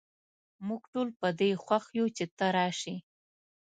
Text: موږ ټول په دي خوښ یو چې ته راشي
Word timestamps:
موږ 0.67 0.81
ټول 0.93 1.07
په 1.19 1.29
دي 1.39 1.51
خوښ 1.63 1.85
یو 1.99 2.07
چې 2.17 2.25
ته 2.37 2.45
راشي 2.57 2.95